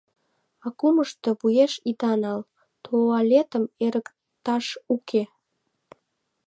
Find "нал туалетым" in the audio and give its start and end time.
2.21-3.63